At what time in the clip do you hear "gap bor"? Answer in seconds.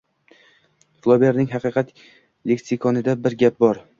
3.45-3.83